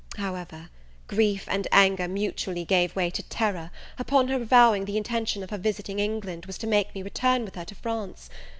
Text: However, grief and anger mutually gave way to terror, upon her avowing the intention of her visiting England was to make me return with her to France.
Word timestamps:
However, 0.17 0.69
grief 1.07 1.45
and 1.47 1.67
anger 1.71 2.07
mutually 2.07 2.65
gave 2.65 2.95
way 2.95 3.11
to 3.11 3.21
terror, 3.21 3.69
upon 3.99 4.29
her 4.29 4.41
avowing 4.41 4.85
the 4.85 4.97
intention 4.97 5.43
of 5.43 5.51
her 5.51 5.59
visiting 5.59 5.99
England 5.99 6.47
was 6.47 6.57
to 6.57 6.65
make 6.65 6.95
me 6.95 7.03
return 7.03 7.45
with 7.45 7.53
her 7.53 7.65
to 7.65 7.75
France. 7.75 8.27